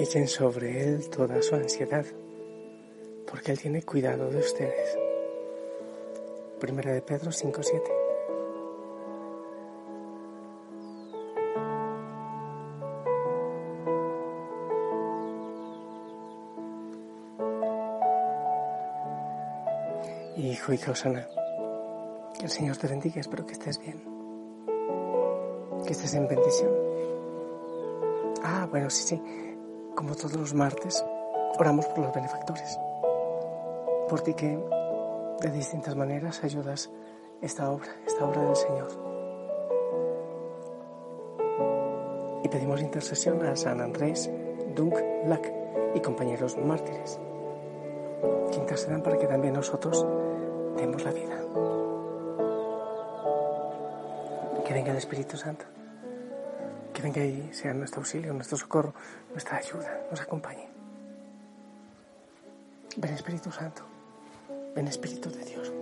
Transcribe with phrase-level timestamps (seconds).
[0.00, 2.06] Echen sobre Él toda su ansiedad,
[3.28, 4.96] porque Él tiene cuidado de ustedes.
[6.60, 7.82] Primera de Pedro 5.7.
[20.36, 21.26] Hijo, hija Osana,
[22.38, 24.00] que el Señor te bendiga, espero que estés bien,
[25.84, 26.70] que estés en bendición.
[28.44, 29.22] Ah, bueno, sí, sí,
[29.98, 31.04] como todos los martes,
[31.58, 32.78] oramos por los benefactores,
[34.08, 34.56] por ti que
[35.40, 36.88] de distintas maneras ayudas
[37.42, 38.88] esta obra, esta obra del Señor.
[42.44, 44.30] Y pedimos intercesión a San Andrés,
[44.76, 45.52] Dunk, Black
[45.96, 47.18] y compañeros mártires,
[48.52, 50.06] que intercedan para que también nosotros
[50.76, 51.40] demos la vida.
[54.64, 55.64] Que venga el Espíritu Santo
[56.98, 58.92] que venga y sea nuestro auxilio, nuestro socorro,
[59.30, 60.66] nuestra ayuda, nos acompañe.
[62.96, 63.82] Ven Espíritu Santo,
[64.74, 65.72] ven Espíritu de Dios.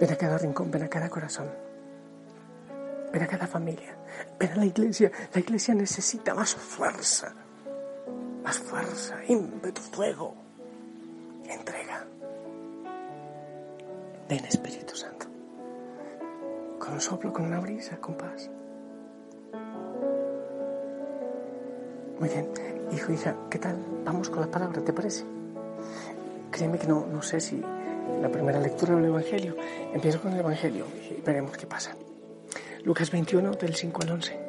[0.00, 1.50] Ven a cada rincón, ven a cada corazón,
[3.12, 3.94] ven a cada familia,
[4.38, 5.12] ven a la iglesia.
[5.34, 7.34] La iglesia necesita más fuerza,
[8.42, 10.34] más fuerza, ímpetu, fuego,
[11.46, 12.06] entrega.
[14.30, 15.19] Ven Espíritu Santo
[16.90, 18.50] con soplo, con una brisa, con paz.
[22.18, 22.48] Muy bien,
[22.92, 23.78] hijo, hija, ¿qué tal?
[24.04, 25.24] Vamos con la palabra, ¿te parece?
[26.50, 27.62] Créeme que no, no sé si
[28.20, 29.56] la primera lectura del Evangelio.
[29.94, 31.96] Empiezo con el Evangelio y veremos qué pasa.
[32.82, 34.40] Lucas 21, del 5 al 11.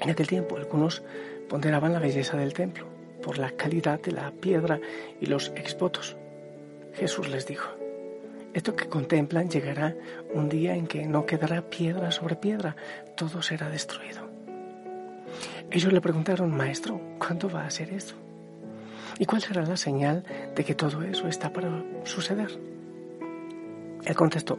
[0.00, 1.02] En aquel tiempo, algunos
[1.50, 2.86] ponderaban la belleza del templo
[3.22, 4.80] por la calidad de la piedra
[5.20, 6.16] y los exvotos.
[6.94, 7.68] Jesús les dijo,
[8.52, 9.94] esto que contemplan llegará
[10.34, 12.76] un día en que no quedará piedra sobre piedra,
[13.16, 14.28] todo será destruido.
[15.70, 18.14] Ellos le preguntaron, Maestro, ¿cuándo va a ser esto?
[19.18, 20.24] ¿Y cuál será la señal
[20.54, 22.50] de que todo eso está para suceder?
[24.04, 24.58] Él contestó,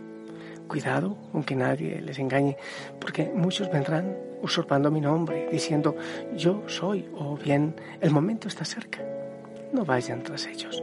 [0.68, 2.56] Cuidado con que nadie les engañe,
[2.98, 5.98] porque muchos vendrán usurpando mi nombre, diciendo,
[6.34, 9.02] Yo soy, o bien, el momento está cerca.
[9.74, 10.82] No vayan tras ellos.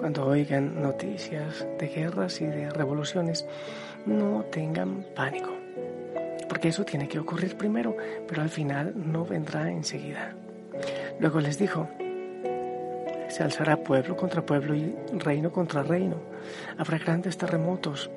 [0.00, 3.46] Cuando oigan noticias de guerras y de revoluciones,
[4.06, 5.50] no tengan pánico,
[6.48, 7.94] porque eso tiene que ocurrir primero,
[8.26, 10.34] pero al final no vendrá enseguida.
[11.18, 11.86] Luego les dijo,
[13.28, 16.16] se alzará pueblo contra pueblo y reino contra reino.
[16.78, 18.10] Habrá grandes terremotos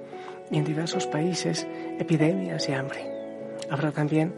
[0.50, 1.68] y en diversos países
[2.00, 3.12] epidemias y hambre.
[3.70, 4.34] Habrá también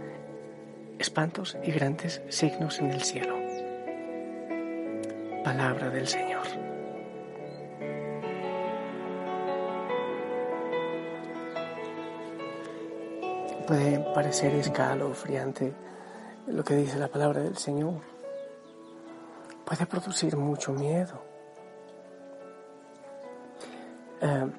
[0.98, 3.38] espantos y grandes signos en el cielo.
[5.44, 6.65] Palabra del Señor.
[13.68, 15.74] Puede parecer escalofriante
[16.48, 18.02] lo que dice la palabra del Señor.
[19.66, 21.20] Puede producir mucho miedo.
[24.22, 24.52] Eh,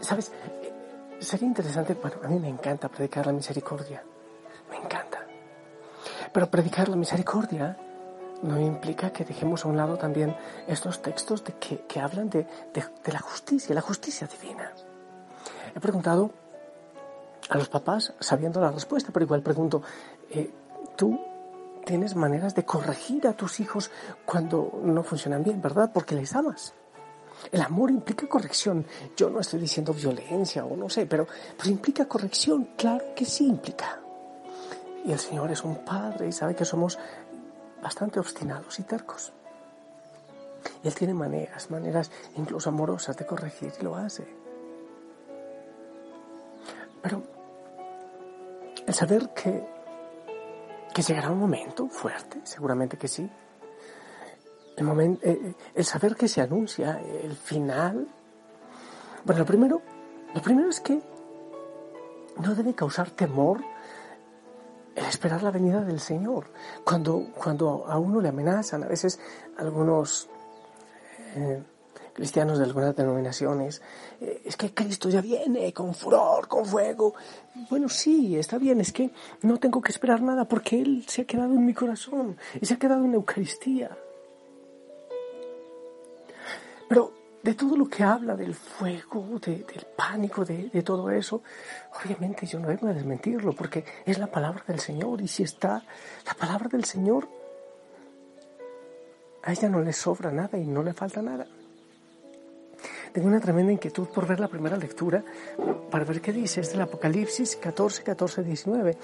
[0.00, 0.32] ¿Sabes?
[1.20, 4.02] Sería interesante, bueno, a mí me encanta predicar la misericordia.
[4.70, 5.24] Me encanta.
[6.32, 7.76] Pero predicar la misericordia
[8.42, 10.34] no implica que dejemos a un lado también
[10.66, 12.44] estos textos de que, hablan de,
[12.74, 14.72] de la justicia, la justicia divina.
[15.74, 16.30] He preguntado
[17.48, 19.82] a los papás sabiendo la respuesta, pero igual pregunto,
[20.30, 20.50] eh,
[20.96, 21.20] ¿tú
[21.84, 23.90] tienes maneras de corregir a tus hijos
[24.24, 25.90] cuando no funcionan bien, verdad?
[25.92, 26.74] Porque les amas.
[27.50, 28.86] El amor implica corrección.
[29.16, 31.26] Yo no estoy diciendo violencia o no sé, pero
[31.56, 32.70] pues implica corrección.
[32.76, 33.98] Claro que sí implica.
[35.04, 36.98] Y el Señor es un padre y sabe que somos
[37.82, 39.32] bastante obstinados y tercos.
[40.84, 44.26] Y Él tiene maneras, maneras incluso amorosas de corregir y lo hace.
[47.02, 47.22] Pero
[48.86, 49.66] el saber que,
[50.94, 53.28] que llegará un momento fuerte, seguramente que sí,
[54.76, 58.06] el, momento, eh, el saber que se anuncia el final,
[59.24, 59.82] bueno, lo primero,
[60.34, 61.00] lo primero es que
[62.38, 63.60] no debe causar temor
[64.94, 66.46] el esperar la venida del Señor.
[66.84, 69.20] Cuando, cuando a uno le amenazan, a veces
[69.58, 70.28] algunos
[71.36, 71.62] eh,
[72.12, 73.82] cristianos de algunas denominaciones,
[74.20, 77.14] eh, es que Cristo ya viene con furor, con fuego.
[77.68, 79.10] Bueno, sí, está bien, es que
[79.42, 82.74] no tengo que esperar nada porque Él se ha quedado en mi corazón y se
[82.74, 83.96] ha quedado en la Eucaristía.
[86.88, 87.12] Pero
[87.42, 89.64] de todo lo que habla del fuego, del
[89.96, 91.42] pánico, de, de, todo eso,
[92.04, 95.82] obviamente yo no vengo a desmentirlo porque es la palabra del Señor y si está
[96.26, 97.28] la palabra del Señor,
[99.42, 101.46] a ella no le sobra nada y no le falta nada.
[103.12, 105.24] Tengo una tremenda inquietud por ver la primera lectura,
[105.90, 106.60] para ver qué dice.
[106.60, 108.96] Es del Apocalipsis 14, 14, 19.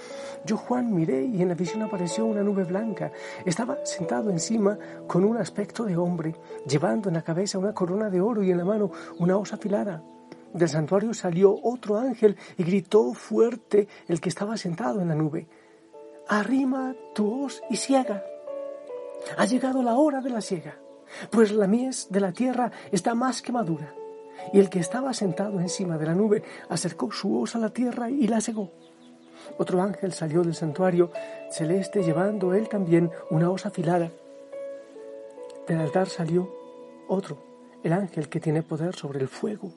[0.44, 3.10] Yo, Juan, miré y en la visión apareció una nube blanca.
[3.44, 6.36] Estaba sentado encima con un aspecto de hombre,
[6.66, 10.02] llevando en la cabeza una corona de oro y en la mano una osa afilada.
[10.52, 15.48] Del santuario salió otro ángel y gritó fuerte el que estaba sentado en la nube.
[16.28, 18.22] Arrima tu hoz y ciega.
[19.36, 20.85] Ha llegado la hora de la siega
[21.30, 23.94] pues la mies de la tierra está más que madura.
[24.52, 28.10] Y el que estaba sentado encima de la nube acercó su hoz a la tierra
[28.10, 28.70] y la cegó.
[29.58, 31.10] Otro ángel salió del santuario
[31.50, 34.10] celeste llevando él también una hoz afilada.
[35.66, 36.52] Del altar salió
[37.08, 37.42] otro,
[37.82, 39.72] el ángel que tiene poder sobre el fuego.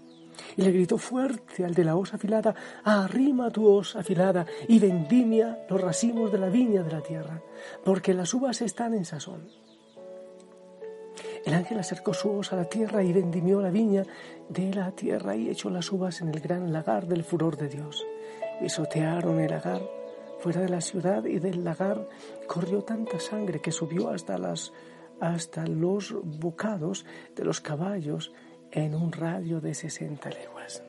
[0.55, 5.65] Y le gritó fuerte al de la hoz afilada, arrima tu hoz afilada y vendimia
[5.69, 7.41] los racimos de la viña de la tierra,
[7.83, 9.49] porque las uvas están en sazón.
[11.45, 14.03] El ángel acercó su hoz a la tierra y vendimió la viña
[14.50, 18.06] de la tierra y echó las uvas en el gran lagar del furor de Dios.
[18.59, 19.81] Pisotearon el lagar
[20.39, 22.07] fuera de la ciudad y del lagar
[22.47, 24.74] corrió tanta sangre que subió hasta, las,
[25.19, 27.06] hasta los bocados
[27.36, 28.33] de los caballos
[28.71, 30.83] en un radio de 60 leguas.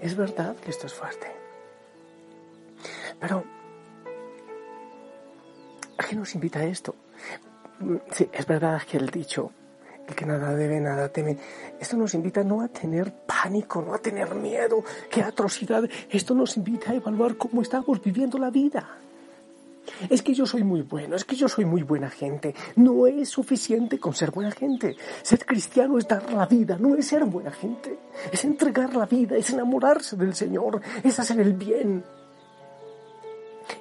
[0.00, 1.26] Es verdad que esto es fuerte.
[3.20, 3.44] Pero,
[5.98, 6.94] ¿a qué nos invita esto?
[8.10, 9.52] Sí, es verdad que el dicho,
[10.06, 11.36] el que nada debe, nada teme,
[11.78, 16.56] esto nos invita no a tener pánico, no a tener miedo, qué atrocidad, esto nos
[16.56, 18.98] invita a evaluar cómo estamos viviendo la vida.
[20.10, 22.54] Es que yo soy muy bueno, es que yo soy muy buena gente.
[22.76, 24.96] No es suficiente con ser buena gente.
[25.22, 27.98] Ser cristiano es dar la vida, no es ser buena gente.
[28.30, 32.04] Es entregar la vida, es enamorarse del Señor, es hacer el bien.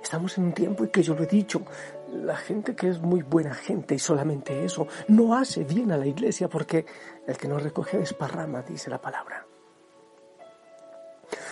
[0.02, 1.62] Estamos en un tiempo y que yo lo he dicho,
[2.12, 6.08] la gente que es muy buena gente y solamente eso no hace bien a la
[6.08, 6.86] iglesia porque
[7.26, 9.46] el que no recoge desparrama, dice la palabra.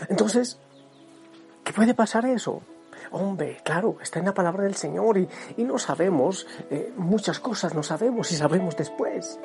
[0.09, 0.59] Entonces,
[1.63, 2.61] ¿qué puede pasar eso?
[3.11, 7.83] Hombre, claro, está en la palabra del Señor y, no sabemos eh, muchas cosas, no
[7.83, 9.39] sabemos y sabremos después.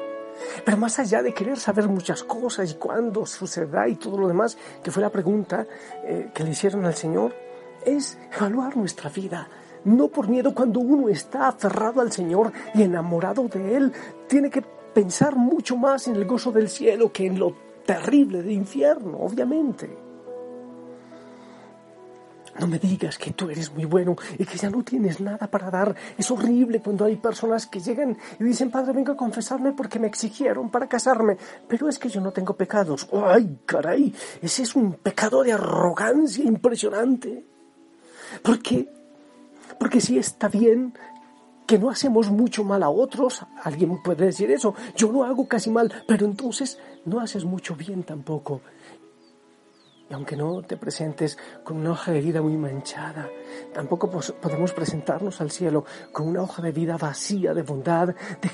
[0.65, 4.57] Pero más allá de querer saber muchas cosas y cuándo sucederá y todo lo demás,
[4.83, 5.67] que fue la pregunta
[6.05, 7.35] eh, que le hicieron al Señor,
[7.85, 9.49] es evaluar nuestra vida,
[9.85, 13.93] no por miedo cuando uno está aferrado al Señor y enamorado de Él,
[14.29, 17.55] tiene que pensar mucho más en el gozo del cielo que en lo
[17.87, 20.11] terrible del infierno, obviamente.
[22.59, 25.71] No me digas que tú eres muy bueno y que ya no tienes nada para
[25.71, 25.95] dar.
[26.19, 30.09] Es horrible cuando hay personas que llegan y dicen, Padre, vengo a confesarme porque me
[30.09, 33.09] exigieron para casarme, pero es que yo no tengo pecados.
[33.13, 34.15] ¡Ay, caray!
[34.43, 37.47] Ese es un pecado de arrogancia impresionante.
[38.43, 39.00] Porque
[39.79, 40.95] porque si está bien
[41.67, 45.71] que no hacemos mucho mal a otros, alguien puede decir eso, yo no hago casi
[45.71, 48.61] mal, pero entonces no haces mucho bien tampoco.
[50.11, 53.29] Y aunque no te presentes con una hoja de vida muy manchada,
[53.73, 58.49] tampoco podemos presentarnos al cielo con una hoja de vida vacía de bondad, de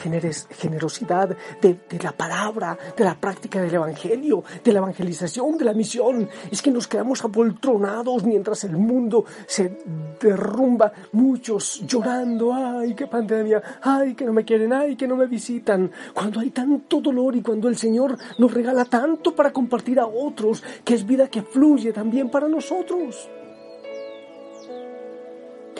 [0.51, 6.29] generosidad, de, la palabra, de la práctica del Evangelio, de la evangelización, de la misión.
[6.51, 9.79] Es que nos quedamos apoltronados mientras el mundo se
[10.21, 15.27] derrumba, muchos llorando, ay, qué pandemia, ay, que no me quieren, ay, que no me
[15.27, 15.91] visitan.
[16.13, 20.63] Cuando hay tanto dolor y cuando el Señor nos regala tanto para compartir a otros,
[20.85, 23.29] que es vida que fluye también para nosotros.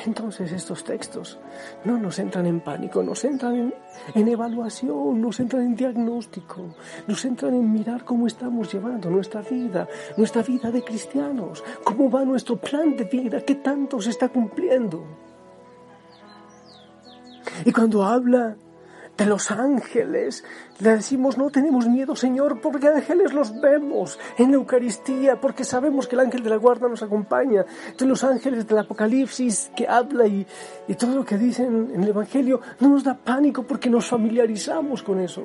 [0.07, 1.39] Entonces estos textos
[1.85, 3.75] no nos entran en pánico, nos entran
[4.15, 6.77] en, evaluación, nos entran en diagnóstico,
[7.09, 12.25] nos entran en mirar cómo estamos llevando nuestra vida, nuestra vida de cristianos, cómo va
[12.25, 15.05] nuestro plan de vida, qué tanto se está cumpliendo.
[17.65, 18.57] Y cuando habla
[19.17, 20.45] de los ángeles.
[20.79, 26.07] Le decimos, no tenemos miedo, Señor, porque ángeles los vemos en la Eucaristía, porque sabemos
[26.07, 27.65] que el ángel de la guarda nos acompaña.
[27.97, 30.47] De los ángeles del Apocalipsis que habla y,
[30.89, 35.03] y todo lo que dicen en el Evangelio no nos da pánico porque nos familiarizamos
[35.03, 35.45] con eso.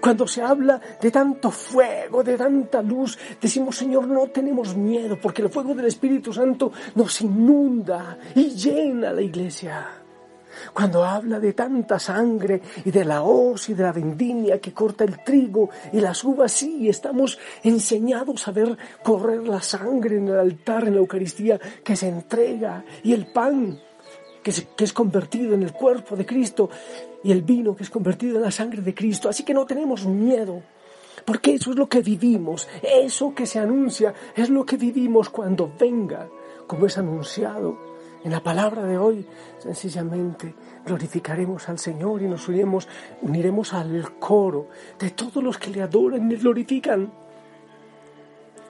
[0.00, 5.42] Cuando se habla de tanto fuego, de tanta luz, decimos, Señor, no tenemos miedo porque
[5.42, 10.05] el fuego del Espíritu Santo nos inunda y llena la iglesia.
[10.72, 15.04] Cuando habla de tanta sangre y de la hoz y de la vendimia que corta
[15.04, 20.38] el trigo y las uvas, sí, estamos enseñados a ver correr la sangre en el
[20.38, 23.78] altar, en la Eucaristía, que se entrega, y el pan
[24.42, 26.70] que, que es convertido en el cuerpo de Cristo,
[27.22, 29.28] y el vino que es convertido en la sangre de Cristo.
[29.28, 30.62] Así que no tenemos miedo.
[31.24, 35.72] Porque eso es lo que vivimos, eso que se anuncia es lo que vivimos cuando
[35.76, 36.28] venga,
[36.68, 39.26] como es anunciado en la palabra de hoy.
[39.58, 40.54] Sencillamente
[40.84, 42.88] glorificaremos al Señor y nos uniremos,
[43.22, 44.68] uniremos al coro
[44.98, 47.12] de todos los que le adoran y glorifican.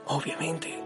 [0.07, 0.83] Obviamente,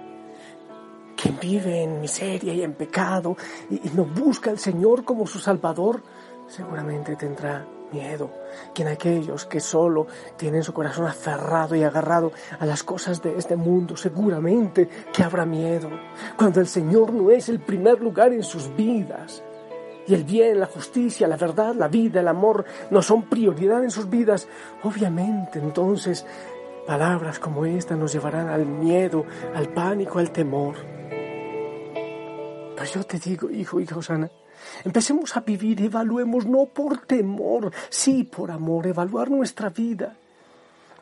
[1.17, 3.37] quien vive en miseria y en pecado
[3.69, 6.03] y, y no busca al Señor como su Salvador,
[6.49, 8.31] seguramente tendrá miedo,
[8.75, 10.07] que en aquellos que solo
[10.37, 15.45] tienen su corazón aferrado y agarrado a las cosas de este mundo, seguramente que habrá
[15.45, 15.91] miedo,
[16.37, 19.43] cuando el Señor no es el primer lugar en sus vidas.
[20.07, 23.91] Y el bien, la justicia, la verdad, la vida, el amor no son prioridad en
[23.91, 24.49] sus vidas.
[24.83, 26.27] Obviamente, entonces,
[26.87, 30.75] palabras como esta nos llevarán al miedo, al pánico, al temor.
[32.81, 34.31] Pero yo te digo, hijo, hija Osana,
[34.85, 40.17] Empecemos a vivir, evaluemos no por temor, sí por amor, evaluar nuestra vida.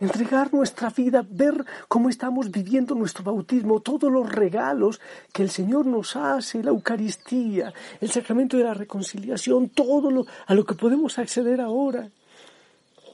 [0.01, 5.01] Entregar nuestra vida, ver cómo estamos viviendo nuestro bautismo, todos los regalos
[5.33, 10.55] que el Señor nos hace, la Eucaristía, el sacramento de la reconciliación, todo lo, a
[10.55, 12.11] lo que podemos acceder ahora.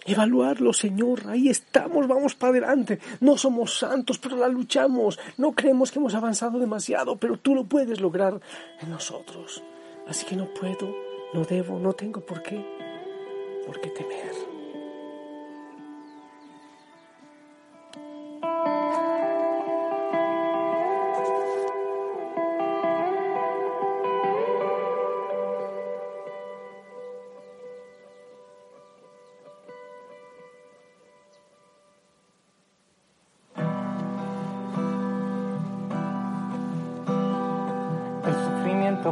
[0.07, 2.99] Evaluarlo, Señor, ahí estamos, vamos para adelante.
[3.21, 5.19] No somos santos, pero la luchamos.
[5.39, 8.41] No creemos que hemos avanzado demasiado, pero tú lo puedes lograr
[8.81, 9.63] en nosotros.
[10.07, 10.95] Así que no puedo,
[11.33, 12.63] no debo, no tengo por qué,
[13.67, 14.54] por qué temer.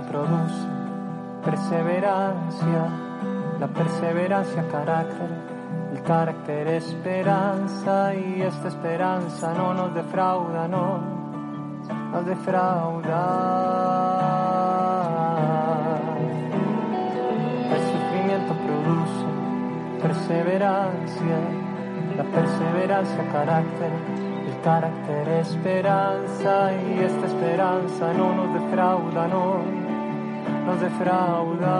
[0.01, 0.67] Produce
[1.45, 2.89] perseverancia,
[3.61, 5.29] la perseverancia carácter,
[5.93, 10.99] el carácter esperanza y esta esperanza no nos defrauda, no
[12.13, 13.19] nos defrauda.
[17.71, 19.27] El sufrimiento produce
[20.01, 21.39] perseverancia,
[22.17, 23.91] la perseverancia carácter,
[24.49, 29.82] el carácter esperanza y esta esperanza no nos defrauda, no
[30.67, 31.77] nos defrauda.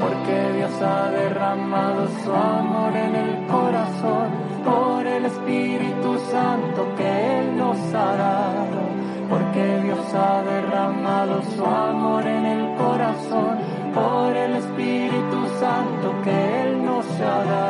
[0.00, 4.28] Porque Dios ha derramado su amor en el corazón
[4.64, 8.80] por el Espíritu Santo que Él nos ha dado.
[9.28, 13.58] Porque Dios ha derramado su amor en el corazón
[13.94, 17.65] por el Espíritu Santo que Él nos ha.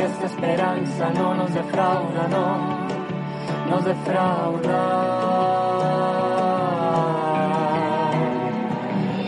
[0.00, 4.80] Y esta esperanza no nos defrauda, no nos defrauda.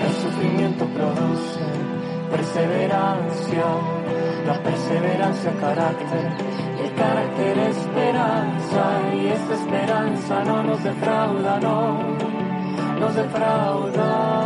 [0.00, 1.61] El sufrimiento produce
[2.31, 3.64] perseverancia,
[4.47, 6.33] la perseverancia carácter,
[6.83, 11.99] el carácter esperanza y esta esperanza no nos defrauda, no
[12.99, 14.42] nos defrauda.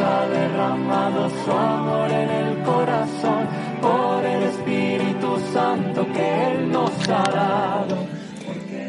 [0.00, 3.46] Ha derramado su amor en el corazón
[3.80, 7.96] por el Espíritu Santo que Él nos ha dado.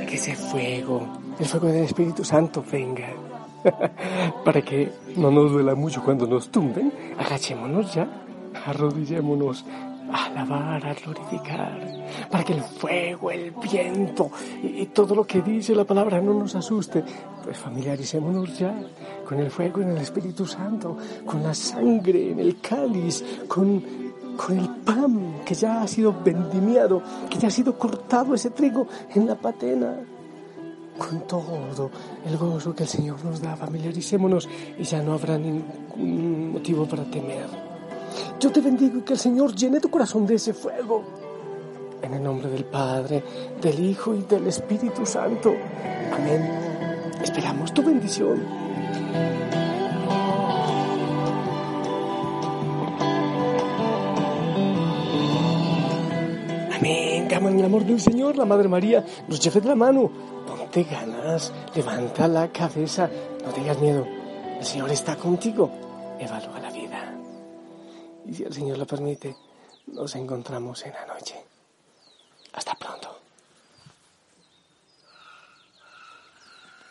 [0.08, 1.08] Que ese fuego,
[1.40, 3.10] el fuego del Espíritu Santo venga.
[4.46, 8.08] Para que no nos duela mucho cuando nos tumben, agachémonos ya,
[8.66, 9.66] arrodillémonos
[10.12, 11.80] a alabar, a glorificar,
[12.30, 14.32] para que el fuego, el viento
[14.62, 17.04] y, todo lo que dice la palabra no nos asuste.
[17.44, 18.74] Pues familiaricémonos ya
[19.28, 23.84] con el fuego en el Espíritu Santo, con la sangre en el cáliz, con,
[24.38, 28.88] con el pan que ya ha sido vendimiado, que ya ha sido cortado ese trigo
[29.14, 30.00] en la patena
[30.98, 31.90] con todo
[32.26, 33.56] el gozo que el Señor nos da.
[33.56, 37.63] Familiaricémonos y ya no habrá ningún motivo para temer.
[38.40, 41.04] Yo te bendigo y que el Señor llene tu corazón de ese fuego.
[42.02, 43.24] En el nombre del Padre,
[43.62, 45.54] del Hijo y del Espíritu Santo.
[46.14, 46.74] Amén
[47.24, 48.46] Esperamos tu bendición.
[56.76, 57.34] Amén.
[57.34, 60.12] Aman el amor del Señor, la Madre María nos lleve de la mano.
[60.46, 63.10] Ponte ganas, levanta la cabeza,
[63.44, 64.06] no tengas miedo.
[64.60, 65.72] El Señor está contigo.
[66.20, 66.73] Evalúa la vida.
[68.26, 69.36] Y si el Señor lo permite,
[69.88, 71.36] nos encontramos en la noche.
[72.54, 73.13] Hasta pronto.